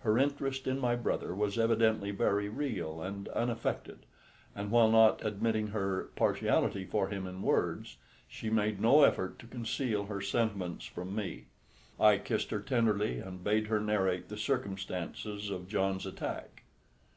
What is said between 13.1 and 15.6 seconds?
and bade her narrate the circumstances